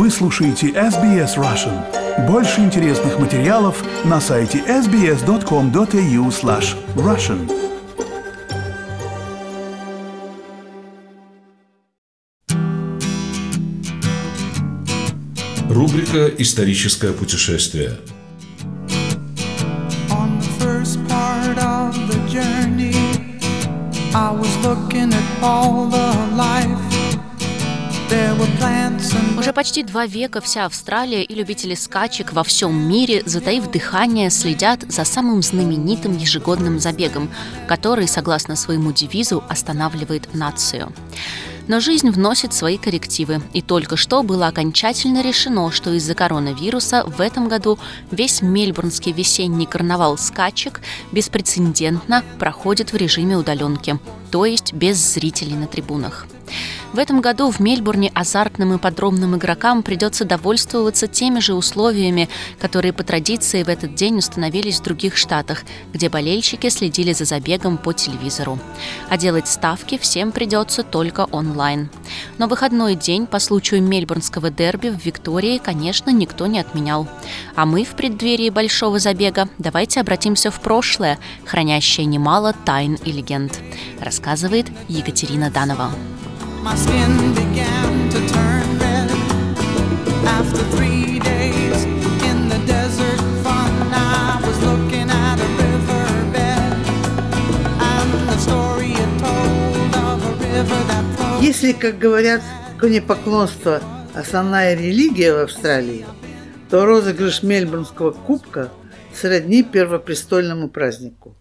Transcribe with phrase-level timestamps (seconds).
[0.00, 2.26] Вы слушаете SBS Russian.
[2.26, 7.46] Больше интересных материалов на сайте sbs.com.au slash russian.
[15.68, 17.98] Рубрика «Историческое путешествие».
[24.12, 26.89] I was looking at all the life.
[29.38, 34.84] Уже почти два века вся Австралия и любители скачек во всем мире, затаив дыхание, следят
[34.88, 37.30] за самым знаменитым ежегодным забегом,
[37.66, 40.92] который, согласно своему девизу, останавливает нацию.
[41.68, 47.20] Но жизнь вносит свои коррективы, и только что было окончательно решено, что из-за коронавируса в
[47.20, 47.78] этом году
[48.10, 50.80] весь мельбурнский весенний карнавал скачек
[51.12, 53.98] беспрецедентно проходит в режиме удаленки,
[54.30, 56.26] то есть без зрителей на трибунах.
[56.92, 62.92] В этом году в Мельбурне азартным и подробным игрокам придется довольствоваться теми же условиями, которые
[62.92, 67.92] по традиции в этот день установились в других штатах, где болельщики следили за забегом по
[67.92, 68.58] телевизору.
[69.08, 71.90] А делать ставки всем придется только онлайн.
[72.38, 77.06] Но выходной день по случаю мельбурнского дерби в Виктории, конечно, никто не отменял.
[77.54, 83.58] А мы в преддверии большого забега давайте обратимся в прошлое, хранящее немало тайн и легенд,
[84.00, 85.90] рассказывает Екатерина Данова.
[101.40, 102.42] Если, как говорят,
[102.78, 103.82] конепоклонство–
[104.14, 106.04] основная религия в Австралии,
[106.68, 108.70] то розыгрыш Мельбурнского кубка
[109.14, 111.34] сродни первопрестольному празднику.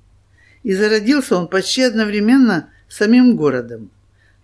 [0.63, 3.91] И зародился он почти одновременно с самим городом.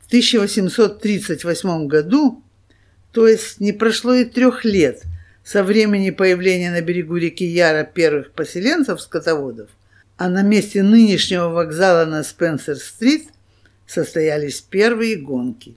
[0.05, 2.43] В 1838 году,
[3.11, 5.01] то есть не прошло и трех лет
[5.43, 9.69] со времени появления на берегу реки Яра первых поселенцев-скотоводов,
[10.17, 13.29] а на месте нынешнего вокзала на Спенсер-стрит
[13.87, 15.75] состоялись первые гонки.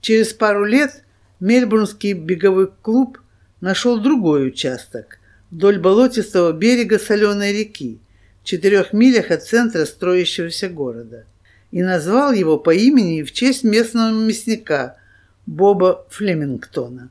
[0.00, 1.04] Через пару лет
[1.38, 3.18] Мельбурнский беговой клуб
[3.60, 5.20] нашел другой участок
[5.52, 8.00] вдоль болотистого берега соленой реки,
[8.42, 11.26] в четырех милях от центра строящегося города,
[11.72, 14.96] и назвал его по имени в честь местного мясника
[15.46, 17.10] Боба Флемингтона.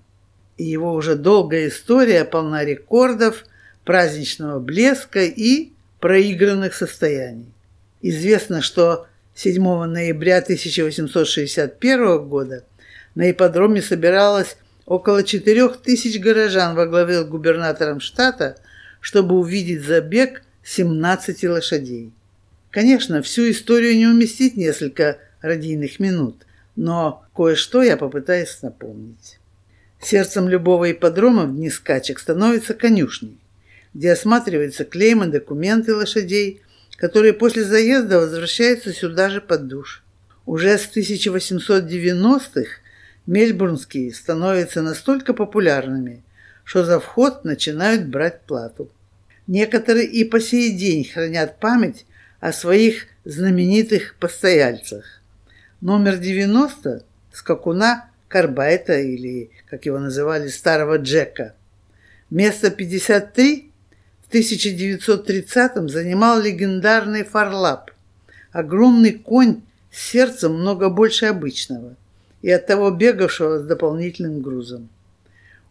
[0.57, 3.44] И его уже долгая история полна рекордов,
[3.83, 7.51] праздничного блеска и проигранных состояний.
[8.03, 12.63] Известно, что 7 ноября 1861 года
[13.16, 14.55] на ипподроме собиралось
[14.85, 18.57] около 4000 горожан во главе с губернатором штата,
[19.00, 22.13] чтобы увидеть забег 17 лошадей.
[22.71, 26.45] Конечно, всю историю не уместить несколько радийных минут,
[26.77, 29.39] но кое-что я попытаюсь напомнить.
[30.01, 33.37] Сердцем любого ипподрома в дни скачек становится конюшней,
[33.93, 36.61] где осматриваются клеймы, документы лошадей,
[36.95, 40.03] которые после заезда возвращаются сюда же под душ.
[40.45, 42.69] Уже с 1890-х
[43.27, 46.23] мельбурнские становятся настолько популярными,
[46.63, 48.89] что за вход начинают брать плату.
[49.45, 52.05] Некоторые и по сей день хранят память
[52.41, 55.22] о своих знаменитых постояльцах.
[55.79, 61.53] Номер 90 скакуна Карбайта или, как его называли, старого Джека.
[62.31, 63.72] Место 53
[64.28, 67.91] в 1930-м занимал легендарный Фарлап.
[68.51, 71.96] Огромный конь с сердцем много больше обычного
[72.41, 74.90] и оттого бегавшего с дополнительным грузом.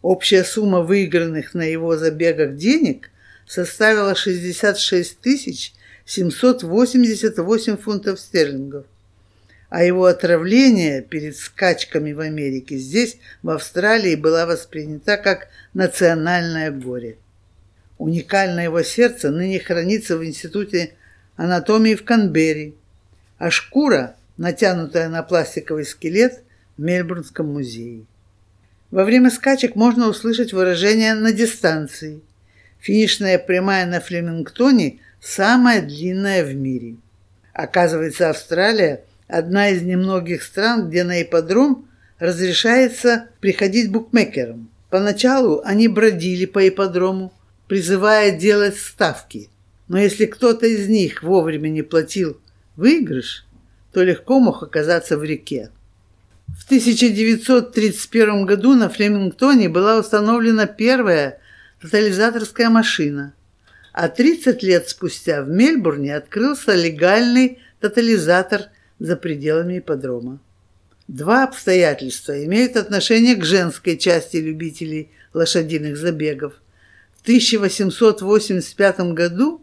[0.01, 3.11] Общая сумма выигранных на его забегах денег
[3.45, 5.73] составила 66 тысяч
[6.11, 8.85] 788 фунтов стерлингов.
[9.69, 17.15] А его отравление перед скачками в Америке здесь, в Австралии, была воспринята как национальное горе.
[17.97, 20.95] Уникальное его сердце ныне хранится в Институте
[21.37, 22.73] анатомии в Канберре,
[23.37, 26.43] а шкура, натянутая на пластиковый скелет,
[26.77, 28.03] в Мельбурнском музее.
[28.89, 32.21] Во время скачек можно услышать выражение «на дистанции».
[32.81, 36.95] Финишная прямая на Флемингтоне самая длинная в мире.
[37.53, 41.87] Оказывается, Австралия– одна из немногих стран, где на ипподром
[42.17, 44.69] разрешается приходить букмекерам.
[44.89, 47.31] Поначалу они бродили по ипподрому,
[47.67, 49.49] призывая делать ставки.
[49.87, 52.37] Но если кто-то из них вовремя не платил
[52.75, 53.45] выигрыш,
[53.93, 55.69] то легко мог оказаться в реке.
[56.47, 61.40] В 1931 году на Флемингтоне была установлена первая
[61.81, 63.33] тотализаторская машина,
[63.91, 68.67] а 30 лет спустя в Мельбурне открылся легальный тотализатор
[68.99, 70.39] за пределами ипподрома.
[71.07, 76.53] Два обстоятельства имеют отношение к женской части любителей лошадиных забегов.
[77.17, 79.61] В 1885 году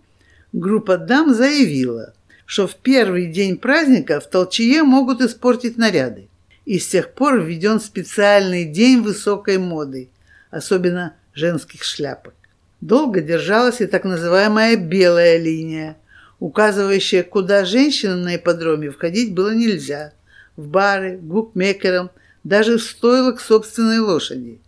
[0.52, 2.12] группа дам заявила,
[2.44, 6.28] что в первый день праздника в толчее могут испортить наряды.
[6.64, 10.10] И с тех пор введен специальный день высокой моды,
[10.50, 12.34] особенно женских шляпок.
[12.80, 15.96] Долго держалась и так называемая «белая линия»,
[16.38, 20.12] указывающая, куда женщинам на ипподроме входить было нельзя–
[20.58, 22.10] в бары, букмекерам,
[22.44, 24.58] даже в стойло к собственной лошади.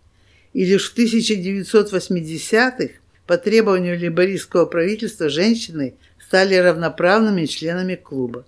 [0.53, 2.93] И лишь в 1980-х
[3.27, 5.95] по требованию либористского правительства женщины
[6.25, 8.45] стали равноправными членами клуба.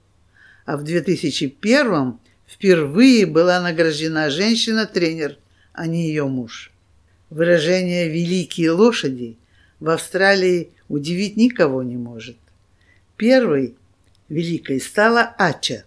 [0.66, 2.18] А в 2001
[2.48, 5.38] впервые была награждена женщина-тренер,
[5.74, 6.73] а не ее муж.
[7.34, 9.38] Выражение «великие лошади»
[9.80, 12.38] в Австралии удивить никого не может.
[13.18, 13.74] Первой
[14.30, 15.84] великой стала Ача,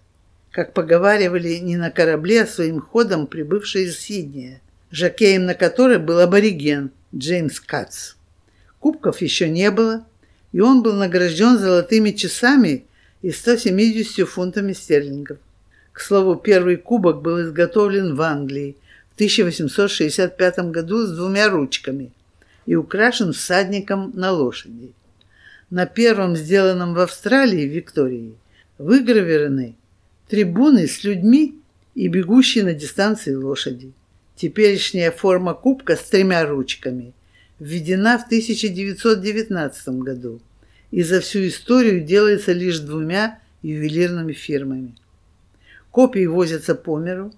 [0.51, 4.61] как поговаривали не на корабле, а своим ходом прибывшей из Сиднея,
[4.91, 8.15] жакеем на которой был абориген Джеймс Кац.
[8.81, 10.05] Кубков еще не было,
[10.51, 12.87] и он был награжден золотыми часами
[13.23, 15.39] и 170 фунтами стерлингов.
[15.93, 18.77] К слову, первый кубок был изготовлен в Англии
[19.17, 22.13] 1865 году с двумя ручками
[22.67, 24.93] и украшен всадником на лошади.
[25.71, 28.35] На первом, сделанном в Австралии, Виктории,
[28.79, 29.75] выгравированы
[30.29, 31.59] трибуны с людьми
[31.95, 33.93] и бегущие на дистанции лошади.
[34.37, 37.15] Теперешняя форма кубка с тремя ручками
[37.59, 40.43] введена в 1919 году
[40.91, 44.95] и за всю историю делается лишь двумя ювелирными фирмами.
[45.91, 47.33] Копии возятся по миру,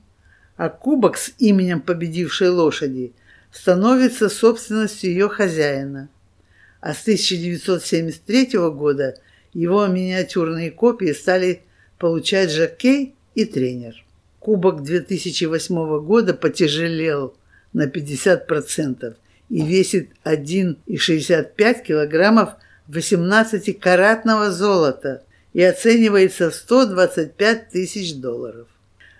[0.58, 3.12] а кубок с именем победившей лошади
[3.52, 6.10] становится собственностью ее хозяина.
[6.80, 9.16] А с 1973 года
[9.54, 11.62] его миниатюрные копии стали
[11.98, 14.04] получать жокей и тренер.
[14.40, 17.34] Кубок 2008 года потяжелел
[17.72, 19.16] на 50%
[19.50, 22.50] и весит 1,65 килограммов
[22.88, 25.22] 18-каратного золота
[25.52, 28.66] и оценивается в 125 тысяч долларов.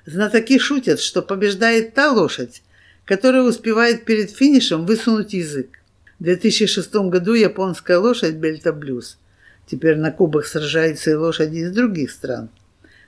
[0.08, 2.62] Знатоки шутят, что побеждает та лошадь,
[3.05, 5.81] которая успевает перед финишем высунуть язык.
[6.19, 9.19] В 2006 году японская лошадь Бельта Блюз.
[9.66, 12.49] Теперь на кубах сражаются и лошади из других стран.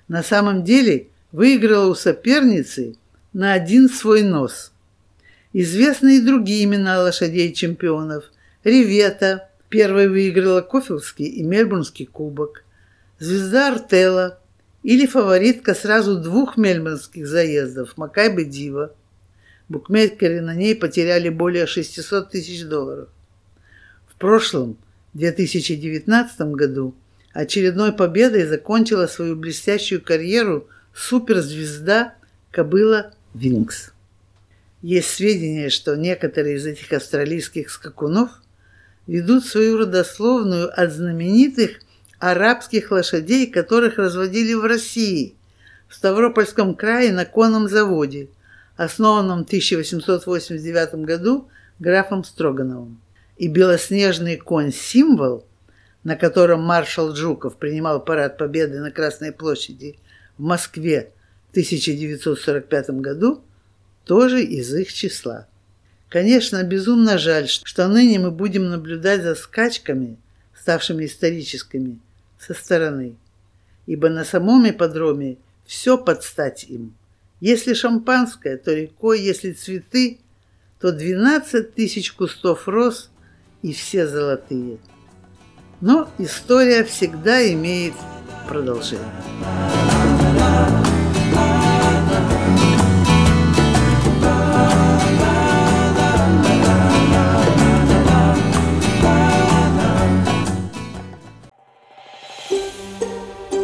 [0.09, 2.97] На самом деле выиграла у соперницы
[3.33, 4.71] на один свой нос.
[5.55, 8.25] Известны и другие имена лошадей-чемпионов.
[8.63, 12.63] Ревета первой выиграла Кофилский и Мельбурнский кубок.
[13.19, 14.40] Звезда Артела
[14.83, 18.95] или фаворитка сразу двух мельбурнских заездов Макайбы Дива.
[19.69, 23.09] Букмекеры на ней потеряли более 600 тысяч долларов.
[24.09, 24.77] В прошлом,
[25.15, 26.95] 2019 году,
[27.33, 32.15] очередной победой закончила свою блестящую карьеру суперзвезда
[32.51, 33.93] кобыла Винкс.
[34.83, 38.31] Есть сведения, что некоторые из этих австралийских скакунов
[39.07, 41.81] ведут свою родословную от знаменитых
[42.21, 45.35] арабских лошадей, которых разводили в России,
[45.89, 48.29] в Ставропольском крае на конном заводе,
[48.77, 51.49] основанном в 1889 году
[51.81, 53.01] графом Строгановым.
[53.37, 55.47] И белоснежный конь-символ,
[56.05, 59.99] на котором маршал Жуков принимал парад Победы на Красной площади
[60.37, 61.13] в Москве
[61.49, 63.43] в 1945 году,
[64.05, 65.49] тоже из их числа.
[66.11, 70.19] Конечно, безумно жаль, что ныне мы будем наблюдать за скачками,
[70.59, 71.99] ставшими историческими,
[72.41, 73.17] со стороны,
[73.87, 76.95] ибо на самом ипподроме все под стать им.
[77.39, 80.19] Если шампанское, то рекой, если цветы,
[80.81, 83.11] то 12 тысяч кустов роз
[83.63, 84.79] и все золотые.
[85.81, 87.95] Но история всегда имеет
[88.49, 89.07] продолжение.